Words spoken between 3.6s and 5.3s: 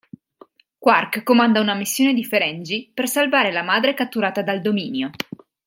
madre catturata dal Dominio.